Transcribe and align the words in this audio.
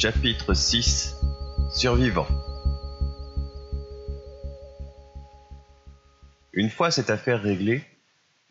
Chapitre 0.00 0.54
6 0.54 1.16
Survivant 1.74 2.28
Une 6.52 6.70
fois 6.70 6.92
cette 6.92 7.10
affaire 7.10 7.42
réglée, 7.42 7.82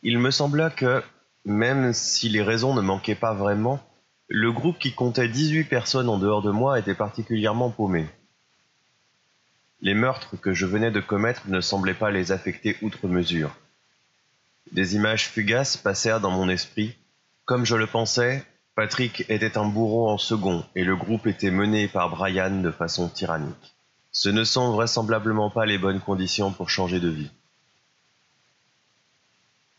il 0.03 0.19
me 0.19 0.29
sembla 0.29 0.69
que, 0.69 1.01
même 1.45 1.93
si 1.93 2.27
les 2.27 2.41
raisons 2.41 2.73
ne 2.73 2.81
manquaient 2.81 3.15
pas 3.15 3.33
vraiment, 3.33 3.79
le 4.27 4.51
groupe 4.51 4.77
qui 4.77 4.93
comptait 4.93 5.29
18 5.29 5.63
personnes 5.69 6.09
en 6.09 6.17
dehors 6.17 6.41
de 6.41 6.51
moi 6.51 6.79
était 6.79 6.93
particulièrement 6.93 7.69
paumé. 7.69 8.09
Les 9.79 9.93
meurtres 9.93 10.35
que 10.35 10.53
je 10.53 10.65
venais 10.65 10.91
de 10.91 10.99
commettre 10.99 11.43
ne 11.47 11.61
semblaient 11.61 11.93
pas 11.93 12.11
les 12.11 12.33
affecter 12.33 12.75
outre 12.81 13.07
mesure. 13.07 13.55
Des 14.73 14.95
images 14.97 15.29
fugaces 15.29 15.77
passèrent 15.77 16.19
dans 16.19 16.31
mon 16.31 16.49
esprit. 16.49 16.97
Comme 17.45 17.65
je 17.65 17.77
le 17.77 17.87
pensais, 17.87 18.45
Patrick 18.77 19.25
était 19.27 19.57
un 19.57 19.65
bourreau 19.65 20.07
en 20.07 20.19
second 20.19 20.63
et 20.75 20.83
le 20.83 20.95
groupe 20.95 21.25
était 21.25 21.49
mené 21.49 21.87
par 21.87 22.11
Brian 22.11 22.61
de 22.61 22.69
façon 22.69 23.09
tyrannique. 23.09 23.75
Ce 24.11 24.29
ne 24.29 24.43
sont 24.43 24.71
vraisemblablement 24.71 25.49
pas 25.49 25.65
les 25.65 25.79
bonnes 25.79 25.99
conditions 25.99 26.51
pour 26.51 26.69
changer 26.69 26.99
de 26.99 27.07
vie. 27.07 27.31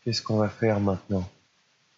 Qu'est-ce 0.03 0.21
qu'on 0.21 0.35
va 0.35 0.49
faire 0.49 0.81
maintenant? 0.81 1.25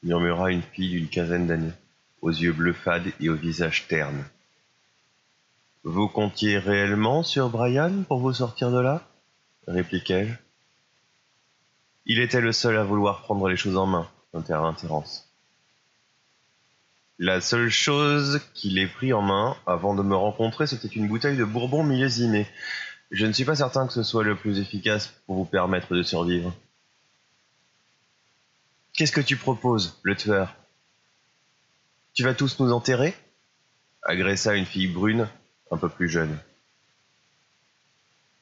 murmura 0.04 0.52
une 0.52 0.62
fille 0.62 0.92
d'une 0.92 1.08
quinzaine 1.08 1.48
d'années, 1.48 1.74
aux 2.22 2.30
yeux 2.30 2.54
bleus 2.54 2.74
fades 2.74 3.12
et 3.20 3.30
au 3.30 3.36
visage 3.36 3.88
terne. 3.88 4.24
Vous 5.84 6.08
comptiez 6.08 6.60
réellement 6.60 7.24
sur 7.24 7.50
Brian 7.50 8.04
pour 8.08 8.20
vous 8.20 8.34
sortir 8.34 8.70
de 8.70 8.80
là? 8.80 9.02
répliquai-je. 9.66 10.36
Il 12.06 12.20
était 12.20 12.42
le 12.42 12.52
seul 12.52 12.78
à 12.78 12.84
vouloir 12.84 13.24
prendre 13.24 13.50
les 13.50 13.58
choses 13.58 13.78
en 13.78 13.88
main, 13.88 14.08
intervint 14.36 14.74
Terence. 14.74 15.31
La 17.24 17.40
seule 17.40 17.70
chose 17.70 18.42
qu'il 18.56 18.80
ait 18.80 18.88
pris 18.88 19.14
en 19.14 19.22
main 19.22 19.56
avant 19.68 19.94
de 19.94 20.02
me 20.02 20.16
rencontrer, 20.16 20.66
c'était 20.66 20.88
une 20.88 21.08
bouteille 21.08 21.38
de 21.38 21.46
bourbon 21.46 21.84
millésimée. 21.84 22.48
Je 23.12 23.28
ne 23.28 23.32
suis 23.32 23.46
pas 23.46 23.58
certain 23.58 23.86
que 23.86 23.94
ce 23.94 24.02
soit 24.02 24.24
le 24.24 24.36
plus 24.36 24.58
efficace 24.58 25.14
pour 25.28 25.36
vous 25.36 25.46
permettre 25.46 25.94
de 25.94 26.02
survivre. 26.02 26.52
Qu'est-ce 28.94 29.12
que 29.12 29.22
tu 29.22 29.38
proposes, 29.38 30.00
le 30.02 30.16
tueur? 30.16 30.56
Tu 32.16 32.24
vas 32.24 32.34
tous 32.34 32.60
nous 32.60 32.72
enterrer? 32.72 33.14
Agressa 34.02 34.56
une 34.56 34.66
fille 34.66 34.92
brune, 34.92 35.28
un 35.70 35.78
peu 35.78 35.90
plus 35.90 36.10
jeune. 36.10 36.40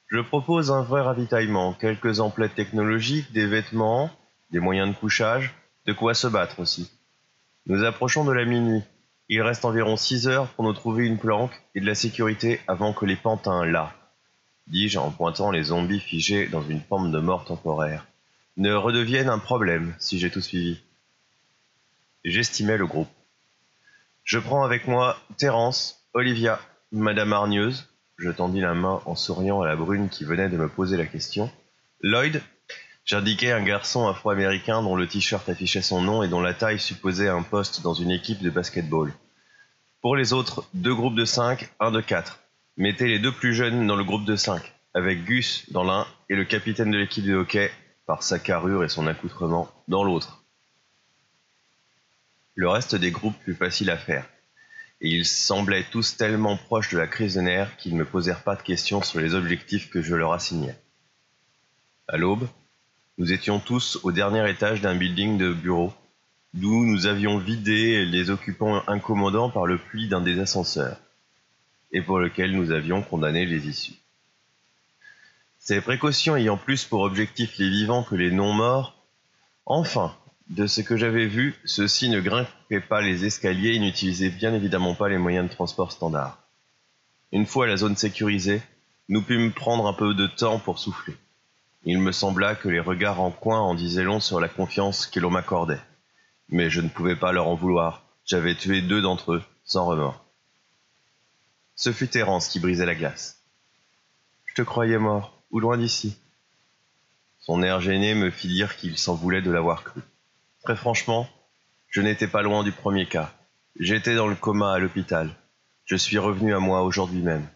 Je 0.06 0.20
propose 0.20 0.70
un 0.70 0.80
vrai 0.80 1.02
ravitaillement, 1.02 1.74
quelques 1.74 2.20
emplettes 2.20 2.54
technologiques, 2.54 3.30
des 3.32 3.46
vêtements, 3.46 4.10
des 4.52 4.58
moyens 4.58 4.88
de 4.88 4.98
couchage, 4.98 5.54
de 5.84 5.92
quoi 5.92 6.14
se 6.14 6.28
battre 6.28 6.60
aussi. 6.60 6.90
Nous 7.66 7.84
approchons 7.84 8.24
de 8.24 8.32
la 8.32 8.44
minuit. 8.44 8.82
Il 9.28 9.42
reste 9.42 9.64
environ 9.64 9.96
six 9.96 10.26
heures 10.26 10.48
pour 10.48 10.64
nous 10.64 10.72
trouver 10.72 11.06
une 11.06 11.18
planque 11.18 11.62
et 11.74 11.80
de 11.80 11.86
la 11.86 11.94
sécurité 11.94 12.60
avant 12.66 12.92
que 12.92 13.06
les 13.06 13.16
pantins 13.16 13.64
là, 13.64 13.94
dis-je 14.66 14.98
en 14.98 15.10
pointant 15.10 15.50
les 15.50 15.64
zombies 15.64 16.00
figés 16.00 16.46
dans 16.46 16.62
une 16.62 16.80
forme 16.80 17.12
de 17.12 17.18
mort 17.18 17.44
temporaire, 17.44 18.06
ne 18.56 18.72
redeviennent 18.72 19.28
un 19.28 19.38
problème 19.38 19.94
si 19.98 20.18
j'ai 20.18 20.30
tout 20.30 20.40
suivi. 20.40 20.80
J'estimais 22.24 22.76
le 22.76 22.86
groupe. 22.86 23.08
Je 24.24 24.38
prends 24.38 24.64
avec 24.64 24.88
moi 24.88 25.16
Terence, 25.36 26.04
Olivia, 26.12 26.60
Madame 26.92 27.32
Hargneuse, 27.32 27.88
je 28.16 28.30
tendis 28.30 28.60
la 28.60 28.74
main 28.74 29.00
en 29.06 29.14
souriant 29.14 29.62
à 29.62 29.66
la 29.66 29.76
brune 29.76 30.08
qui 30.08 30.24
venait 30.24 30.48
de 30.48 30.56
me 30.56 30.68
poser 30.68 30.96
la 30.96 31.06
question, 31.06 31.50
Lloyd 32.00 32.42
J'indiquai 33.04 33.52
un 33.52 33.62
garçon 33.62 34.06
afro-américain 34.08 34.82
dont 34.82 34.94
le 34.94 35.08
t-shirt 35.08 35.48
affichait 35.48 35.82
son 35.82 36.00
nom 36.00 36.22
et 36.22 36.28
dont 36.28 36.40
la 36.40 36.54
taille 36.54 36.78
supposait 36.78 37.28
un 37.28 37.42
poste 37.42 37.82
dans 37.82 37.94
une 37.94 38.10
équipe 38.10 38.42
de 38.42 38.50
basketball. 38.50 39.12
Pour 40.00 40.16
les 40.16 40.32
autres, 40.32 40.64
deux 40.74 40.94
groupes 40.94 41.16
de 41.16 41.24
cinq, 41.24 41.70
un 41.80 41.90
de 41.90 42.00
quatre. 42.00 42.40
Mettez 42.76 43.08
les 43.08 43.18
deux 43.18 43.32
plus 43.32 43.54
jeunes 43.54 43.86
dans 43.86 43.96
le 43.96 44.04
groupe 44.04 44.24
de 44.24 44.36
cinq, 44.36 44.72
avec 44.94 45.24
Gus 45.24 45.70
dans 45.72 45.84
l'un 45.84 46.06
et 46.28 46.36
le 46.36 46.44
capitaine 46.44 46.90
de 46.90 46.98
l'équipe 46.98 47.24
de 47.24 47.34
hockey, 47.34 47.70
par 48.06 48.22
sa 48.22 48.38
carrure 48.38 48.84
et 48.84 48.88
son 48.88 49.06
accoutrement, 49.06 49.70
dans 49.88 50.04
l'autre. 50.04 50.42
Le 52.54 52.68
reste 52.68 52.94
des 52.94 53.10
groupes 53.10 53.36
fut 53.44 53.54
facile 53.54 53.90
à 53.90 53.96
faire, 53.96 54.26
et 55.00 55.08
ils 55.10 55.26
semblaient 55.26 55.84
tous 55.90 56.16
tellement 56.16 56.56
proches 56.56 56.90
de 56.90 56.98
la 56.98 57.06
crise 57.06 57.34
de 57.34 57.40
nerfs 57.40 57.76
qu'ils 57.76 57.94
ne 57.94 57.98
me 57.98 58.04
posèrent 58.04 58.42
pas 58.42 58.56
de 58.56 58.62
questions 58.62 59.02
sur 59.02 59.20
les 59.20 59.34
objectifs 59.34 59.90
que 59.90 60.02
je 60.02 60.14
leur 60.14 60.32
assignais. 60.32 60.76
À 62.08 62.16
l'aube, 62.16 62.48
nous 63.20 63.34
étions 63.34 63.60
tous 63.60 63.98
au 64.02 64.12
dernier 64.12 64.48
étage 64.48 64.80
d'un 64.80 64.94
building 64.94 65.36
de 65.36 65.52
bureaux, 65.52 65.92
d'où 66.54 66.86
nous 66.86 67.04
avions 67.04 67.36
vidé 67.36 68.06
les 68.06 68.30
occupants 68.30 68.82
incommodants 68.88 69.50
par 69.50 69.66
le 69.66 69.76
puits 69.76 70.08
d'un 70.08 70.22
des 70.22 70.40
ascenseurs, 70.40 70.96
et 71.92 72.00
pour 72.00 72.18
lequel 72.18 72.56
nous 72.56 72.70
avions 72.70 73.02
condamné 73.02 73.44
les 73.44 73.68
issues. 73.68 73.98
Ces 75.58 75.82
précautions 75.82 76.34
ayant 76.34 76.56
plus 76.56 76.86
pour 76.86 77.02
objectif 77.02 77.58
les 77.58 77.68
vivants 77.68 78.04
que 78.04 78.14
les 78.14 78.30
non-morts, 78.30 78.96
enfin, 79.66 80.16
de 80.48 80.66
ce 80.66 80.80
que 80.80 80.96
j'avais 80.96 81.26
vu, 81.26 81.54
ceux-ci 81.66 82.08
ne 82.08 82.22
grimpaient 82.22 82.80
pas 82.80 83.02
les 83.02 83.26
escaliers 83.26 83.74
et 83.74 83.80
n'utilisaient 83.80 84.30
bien 84.30 84.54
évidemment 84.54 84.94
pas 84.94 85.10
les 85.10 85.18
moyens 85.18 85.46
de 85.46 85.54
transport 85.54 85.92
standard. 85.92 86.42
Une 87.32 87.44
fois 87.44 87.66
la 87.66 87.76
zone 87.76 87.96
sécurisée, 87.96 88.62
nous 89.10 89.20
pûmes 89.20 89.52
prendre 89.52 89.86
un 89.86 89.92
peu 89.92 90.14
de 90.14 90.26
temps 90.26 90.58
pour 90.58 90.78
souffler. 90.78 91.18
Il 91.84 91.98
me 91.98 92.12
sembla 92.12 92.54
que 92.54 92.68
les 92.68 92.80
regards 92.80 93.20
en 93.20 93.30
coin 93.30 93.58
en 93.58 93.74
disaient 93.74 94.02
long 94.02 94.20
sur 94.20 94.38
la 94.38 94.48
confiance 94.48 95.06
que 95.06 95.18
l'on 95.18 95.30
m'accordait. 95.30 95.80
Mais 96.50 96.68
je 96.68 96.80
ne 96.80 96.88
pouvais 96.88 97.16
pas 97.16 97.32
leur 97.32 97.48
en 97.48 97.54
vouloir. 97.54 98.02
J'avais 98.26 98.54
tué 98.54 98.82
deux 98.82 99.00
d'entre 99.00 99.32
eux, 99.32 99.42
sans 99.64 99.86
remords. 99.86 100.24
Ce 101.76 101.92
fut 101.92 102.08
Terence 102.08 102.48
qui 102.48 102.60
brisait 102.60 102.84
la 102.84 102.94
glace. 102.94 103.42
Je 104.44 104.54
te 104.54 104.62
croyais 104.62 104.98
mort, 104.98 105.42
ou 105.50 105.60
loin 105.60 105.78
d'ici. 105.78 106.18
Son 107.38 107.62
air 107.62 107.80
gêné 107.80 108.14
me 108.14 108.30
fit 108.30 108.48
dire 108.48 108.76
qu'il 108.76 108.98
s'en 108.98 109.14
voulait 109.14 109.40
de 109.40 109.50
l'avoir 109.50 109.82
cru. 109.82 110.02
Très 110.62 110.76
franchement, 110.76 111.26
je 111.88 112.02
n'étais 112.02 112.28
pas 112.28 112.42
loin 112.42 112.62
du 112.62 112.72
premier 112.72 113.06
cas. 113.06 113.32
J'étais 113.78 114.14
dans 114.14 114.26
le 114.26 114.34
coma 114.34 114.74
à 114.74 114.78
l'hôpital. 114.78 115.34
Je 115.86 115.96
suis 115.96 116.18
revenu 116.18 116.54
à 116.54 116.58
moi 116.58 116.82
aujourd'hui 116.82 117.22
même. 117.22 117.48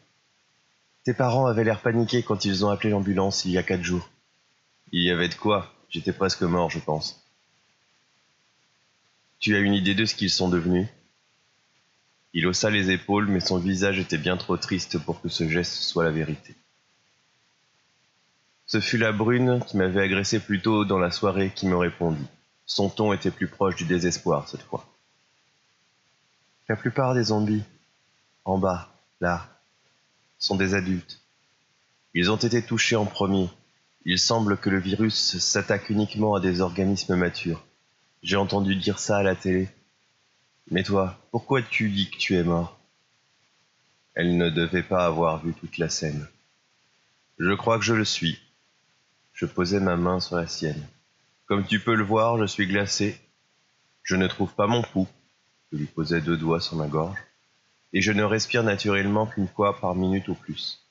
Tes 1.04 1.12
parents 1.12 1.46
avaient 1.46 1.64
l'air 1.64 1.82
paniqués 1.82 2.22
quand 2.22 2.46
ils 2.46 2.64
ont 2.64 2.70
appelé 2.70 2.90
l'ambulance 2.90 3.44
il 3.44 3.50
y 3.50 3.58
a 3.58 3.62
quatre 3.62 3.82
jours. 3.82 4.08
Il 4.92 5.02
y 5.02 5.10
avait 5.10 5.28
de 5.28 5.34
quoi. 5.34 5.72
J'étais 5.90 6.12
presque 6.12 6.42
mort, 6.42 6.70
je 6.70 6.78
pense. 6.78 7.24
Tu 9.38 9.54
as 9.54 9.60
une 9.60 9.74
idée 9.74 9.94
de 9.94 10.06
ce 10.06 10.14
qu'ils 10.14 10.30
sont 10.30 10.48
devenus? 10.48 10.88
Il 12.32 12.46
haussa 12.46 12.70
les 12.70 12.90
épaules, 12.90 13.28
mais 13.28 13.40
son 13.40 13.58
visage 13.58 13.98
était 13.98 14.18
bien 14.18 14.36
trop 14.36 14.56
triste 14.56 14.98
pour 14.98 15.20
que 15.20 15.28
ce 15.28 15.48
geste 15.48 15.74
soit 15.74 16.04
la 16.04 16.10
vérité. 16.10 16.54
Ce 18.66 18.80
fut 18.80 18.98
la 18.98 19.12
brune 19.12 19.62
qui 19.66 19.76
m'avait 19.76 20.02
agressé 20.02 20.40
plus 20.40 20.60
tôt 20.60 20.84
dans 20.84 20.98
la 20.98 21.10
soirée 21.10 21.52
qui 21.54 21.66
me 21.66 21.76
répondit. 21.76 22.26
Son 22.66 22.88
ton 22.88 23.12
était 23.12 23.30
plus 23.30 23.46
proche 23.46 23.76
du 23.76 23.84
désespoir 23.84 24.48
cette 24.48 24.62
fois. 24.62 24.84
La 26.68 26.76
plupart 26.76 27.14
des 27.14 27.24
zombies, 27.24 27.62
en 28.44 28.58
bas, 28.58 28.90
là, 29.20 29.46
sont 30.38 30.56
des 30.56 30.74
adultes. 30.74 31.20
Ils 32.14 32.30
ont 32.30 32.36
été 32.36 32.64
touchés 32.64 32.96
en 32.96 33.04
premier, 33.04 33.50
il 34.06 34.18
semble 34.18 34.58
que 34.58 34.68
le 34.68 34.78
virus 34.78 35.38
s'attaque 35.38 35.88
uniquement 35.88 36.34
à 36.34 36.40
des 36.40 36.60
organismes 36.60 37.16
matures. 37.16 37.64
J'ai 38.22 38.36
entendu 38.36 38.76
dire 38.76 38.98
ça 38.98 39.18
à 39.18 39.22
la 39.22 39.34
télé. 39.34 39.68
Mais 40.70 40.82
toi, 40.82 41.18
pourquoi 41.30 41.62
tu 41.62 41.88
dis 41.88 42.10
que 42.10 42.16
tu 42.16 42.36
es 42.36 42.42
mort? 42.42 42.78
Elle 44.14 44.36
ne 44.36 44.50
devait 44.50 44.82
pas 44.82 45.06
avoir 45.06 45.42
vu 45.42 45.54
toute 45.54 45.78
la 45.78 45.88
scène. 45.88 46.26
Je 47.38 47.52
crois 47.54 47.78
que 47.78 47.84
je 47.84 47.94
le 47.94 48.04
suis. 48.04 48.38
Je 49.32 49.46
posai 49.46 49.80
ma 49.80 49.96
main 49.96 50.20
sur 50.20 50.36
la 50.36 50.46
sienne. 50.46 50.86
Comme 51.46 51.66
tu 51.66 51.80
peux 51.80 51.94
le 51.94 52.04
voir, 52.04 52.38
je 52.38 52.46
suis 52.46 52.66
glacé. 52.66 53.18
Je 54.02 54.16
ne 54.16 54.28
trouve 54.28 54.54
pas 54.54 54.66
mon 54.66 54.82
pouls. 54.82 55.08
Je 55.72 55.78
lui 55.78 55.86
posai 55.86 56.20
deux 56.20 56.36
doigts 56.36 56.60
sur 56.60 56.76
ma 56.76 56.86
gorge. 56.86 57.18
Et 57.92 58.02
je 58.02 58.12
ne 58.12 58.22
respire 58.22 58.62
naturellement 58.62 59.26
qu'une 59.26 59.48
fois 59.48 59.80
par 59.80 59.94
minute 59.94 60.28
au 60.28 60.34
plus. 60.34 60.83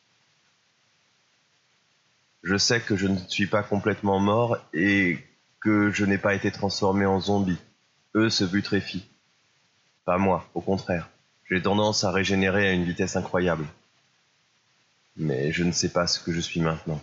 Je 2.43 2.57
sais 2.57 2.81
que 2.81 2.95
je 2.95 3.07
ne 3.07 3.17
suis 3.29 3.47
pas 3.47 3.63
complètement 3.63 4.19
mort 4.19 4.57
et 4.73 5.17
que 5.61 5.91
je 5.91 6.05
n'ai 6.05 6.17
pas 6.17 6.35
été 6.35 6.51
transformé 6.51 7.05
en 7.05 7.19
zombie. 7.19 7.57
Eux 8.15 8.29
se 8.29 8.43
putréfient. 8.43 9.07
Pas 10.05 10.17
moi, 10.17 10.47
au 10.53 10.61
contraire. 10.61 11.09
J'ai 11.49 11.61
tendance 11.61 12.03
à 12.03 12.11
régénérer 12.11 12.67
à 12.67 12.73
une 12.73 12.83
vitesse 12.83 13.15
incroyable. 13.15 13.65
Mais 15.15 15.51
je 15.51 15.63
ne 15.63 15.71
sais 15.71 15.89
pas 15.89 16.05
ce 16.05 16.19
que 16.19 16.33
je 16.33 16.41
suis 16.41 16.59
maintenant. 16.59 17.01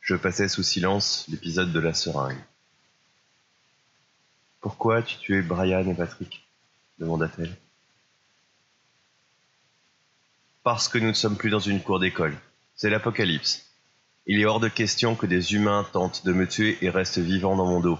Je 0.00 0.14
passais 0.14 0.48
sous 0.48 0.62
silence 0.62 1.26
l'épisode 1.28 1.72
de 1.72 1.80
la 1.80 1.94
seringue. 1.94 2.42
Pourquoi 4.60 4.98
as-tu 4.98 5.18
tué 5.18 5.42
Brian 5.42 5.88
et 5.88 5.94
Patrick 5.94 6.46
demanda-t-elle. 6.98 7.56
Parce 10.62 10.88
que 10.88 10.98
nous 10.98 11.08
ne 11.08 11.12
sommes 11.12 11.36
plus 11.36 11.50
dans 11.50 11.58
une 11.58 11.82
cour 11.82 11.98
d'école. 11.98 12.36
C'est 12.76 12.90
l'apocalypse. 12.90 13.71
Il 14.26 14.40
est 14.40 14.44
hors 14.44 14.60
de 14.60 14.68
question 14.68 15.16
que 15.16 15.26
des 15.26 15.54
humains 15.54 15.84
tentent 15.92 16.24
de 16.24 16.32
me 16.32 16.46
tuer 16.46 16.78
et 16.80 16.90
restent 16.90 17.18
vivants 17.18 17.56
dans 17.56 17.66
mon 17.66 17.80
dos. 17.80 17.98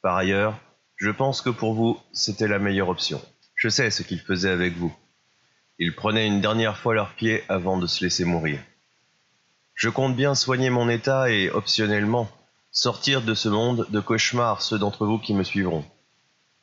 Par 0.00 0.16
ailleurs, 0.16 0.58
je 0.96 1.10
pense 1.10 1.40
que 1.40 1.50
pour 1.50 1.74
vous, 1.74 1.98
c'était 2.12 2.46
la 2.46 2.60
meilleure 2.60 2.88
option. 2.88 3.20
Je 3.56 3.68
sais 3.68 3.90
ce 3.90 4.02
qu'ils 4.02 4.20
faisaient 4.20 4.50
avec 4.50 4.76
vous. 4.76 4.94
Ils 5.78 5.94
prenaient 5.94 6.28
une 6.28 6.40
dernière 6.40 6.78
fois 6.78 6.94
leurs 6.94 7.14
pieds 7.14 7.42
avant 7.48 7.76
de 7.76 7.88
se 7.88 8.04
laisser 8.04 8.24
mourir. 8.24 8.60
Je 9.74 9.88
compte 9.88 10.14
bien 10.14 10.36
soigner 10.36 10.70
mon 10.70 10.88
état 10.88 11.28
et, 11.30 11.50
optionnellement, 11.50 12.30
sortir 12.70 13.22
de 13.22 13.34
ce 13.34 13.48
monde 13.48 13.86
de 13.90 14.00
cauchemar 14.00 14.62
ceux 14.62 14.78
d'entre 14.78 15.06
vous 15.06 15.18
qui 15.18 15.34
me 15.34 15.42
suivront. 15.42 15.84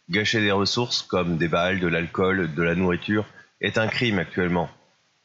Gâcher 0.09 0.39
des 0.39 0.51
ressources 0.51 1.01
comme 1.01 1.37
des 1.37 1.49
balles, 1.49 1.81
de 1.81 1.87
l'alcool, 1.87 2.53
de 2.53 2.63
la 2.63 2.75
nourriture 2.75 3.25
est 3.59 3.77
un 3.77 3.87
crime 3.87 4.19
actuellement. 4.19 4.69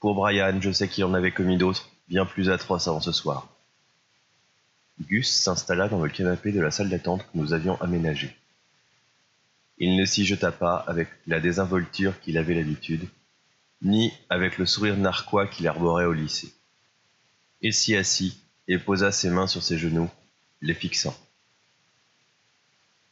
Pour 0.00 0.14
Brian, 0.14 0.60
je 0.60 0.72
sais 0.72 0.88
qu'il 0.88 1.04
en 1.04 1.14
avait 1.14 1.30
commis 1.30 1.56
d'autres, 1.56 1.88
bien 2.08 2.26
plus 2.26 2.50
atroces 2.50 2.88
avant 2.88 3.00
ce 3.00 3.12
soir. 3.12 3.48
Gus 5.00 5.28
s'installa 5.28 5.88
dans 5.88 6.02
le 6.02 6.10
canapé 6.10 6.52
de 6.52 6.60
la 6.60 6.70
salle 6.70 6.88
d'attente 6.88 7.22
que 7.22 7.36
nous 7.38 7.52
avions 7.52 7.80
aménagée. 7.80 8.36
Il 9.78 9.96
ne 9.96 10.04
s'y 10.04 10.24
jeta 10.24 10.52
pas 10.52 10.76
avec 10.76 11.08
la 11.26 11.40
désinvolture 11.40 12.20
qu'il 12.20 12.38
avait 12.38 12.54
l'habitude, 12.54 13.08
ni 13.82 14.12
avec 14.30 14.56
le 14.58 14.66
sourire 14.66 14.96
narquois 14.96 15.48
qu'il 15.48 15.66
arborait 15.66 16.04
au 16.04 16.12
lycée. 16.12 16.54
Il 17.60 17.74
s'y 17.74 17.96
assit 17.96 18.38
et 18.68 18.78
posa 18.78 19.10
ses 19.10 19.30
mains 19.30 19.48
sur 19.48 19.62
ses 19.62 19.78
genoux, 19.78 20.10
les 20.60 20.74
fixant. 20.74 21.16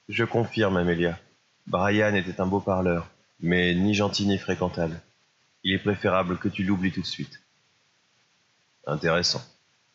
Je 0.09 0.25
confirme, 0.25 0.77
Amélia. 0.77 1.19
Brian 1.67 2.15
était 2.15 2.41
un 2.41 2.47
beau 2.47 2.61
parleur, 2.61 3.09
mais 3.41 3.75
ni 3.75 3.95
gentil 3.95 4.27
ni 4.27 4.39
fréquentable. 4.39 5.01
Il 5.65 5.75
est 5.75 5.79
préférable 5.79 6.39
que 6.39 6.49
tu 6.49 6.65
l'oublies 6.65 6.93
tout 6.93 7.03
de 7.03 7.07
suite. 7.07 7.42
Intéressant. 8.87 9.43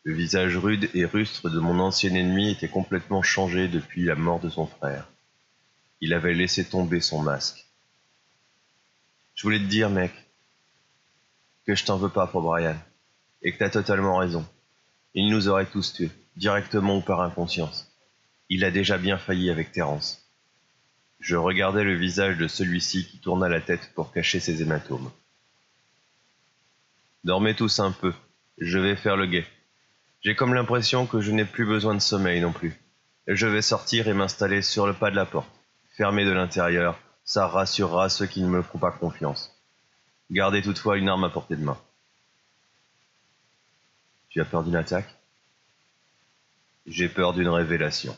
Le 0.04 0.14
visage 0.14 0.56
rude 0.56 0.90
et 0.94 1.04
rustre 1.04 1.50
de 1.50 1.60
mon 1.60 1.80
ancien 1.80 2.14
ennemi 2.14 2.50
était 2.50 2.70
complètement 2.70 3.22
changé 3.22 3.68
depuis 3.68 4.06
la 4.06 4.16
mort 4.16 4.40
de 4.40 4.50
son 4.50 4.66
frère. 4.66 5.10
Il 6.00 6.14
avait 6.14 6.34
laissé 6.34 6.64
tomber 6.64 7.02
son 7.02 7.22
masque. 7.22 7.66
Je 9.36 9.44
voulais 9.44 9.60
te 9.60 9.66
dire, 9.66 9.90
mec, 9.90 10.14
que 11.66 11.76
je 11.76 11.84
t'en 11.84 11.98
veux 11.98 12.10
pas 12.10 12.28
pour 12.28 12.44
Brian, 12.44 12.78
et 13.42 13.52
que 13.52 13.58
t'as 13.58 13.70
totalement 13.70 14.18
raison. 14.18 14.48
Il 15.14 15.30
nous 15.30 15.50
aurait 15.50 15.66
tous 15.66 15.92
tués, 15.94 16.12
directement 16.38 16.98
ou 16.98 17.02
par 17.02 17.22
inconscience. 17.22 17.92
Il 18.50 18.64
a 18.64 18.72
déjà 18.72 18.98
bien 18.98 19.18
failli 19.18 19.50
avec 19.50 19.74
Terence. 19.74 20.26
Je 21.20 21.36
regardais 21.36 21.84
le 21.84 21.96
visage 21.96 22.38
de 22.38 22.48
celui-ci 22.48 23.06
qui 23.06 23.20
tourna 23.20 23.50
la 23.50 23.60
tête 23.60 23.92
pour 23.96 24.14
cacher 24.14 24.40
ses 24.40 24.62
hématomes. 24.62 25.12
Dormez 27.26 27.56
tous 27.56 27.80
un 27.80 27.92
peu, 27.92 28.14
je 28.58 28.80
vais 28.80 28.96
faire 28.96 29.18
le 29.18 29.28
guet. 29.28 29.46
J'ai 30.22 30.36
comme 30.36 30.54
l'impression 30.54 31.06
que 31.06 31.22
je 31.22 31.32
n'ai 31.32 31.46
plus 31.46 31.66
besoin 31.66 31.94
de 31.94 32.00
sommeil 32.00 32.42
non 32.42 32.52
plus. 32.52 32.80
Je 33.28 33.46
vais 33.46 33.62
sortir 33.62 34.08
et 34.08 34.14
m'installer 34.14 34.62
sur 34.62 34.88
le 34.88 34.94
pas 34.94 35.12
de 35.12 35.16
la 35.16 35.26
porte. 35.26 35.50
Fermé 35.96 36.26
de 36.26 36.32
l'intérieur, 36.32 37.00
ça 37.24 37.48
rassurera 37.48 38.10
ceux 38.10 38.26
qui 38.26 38.42
ne 38.42 38.48
me 38.48 38.62
font 38.62 38.78
pas 38.78 38.92
confiance. 38.92 39.54
Gardez 40.32 40.62
toutefois 40.62 40.98
une 40.98 41.10
arme 41.10 41.24
à 41.24 41.30
portée 41.30 41.56
de 41.56 41.64
main. 41.64 41.78
Tu 44.30 44.42
as 44.42 44.46
peur 44.46 44.64
d'une 44.64 44.76
attaque? 44.76 45.14
J'ai 46.86 47.10
peur 47.10 47.34
d'une 47.34 47.50
révélation. 47.50 48.18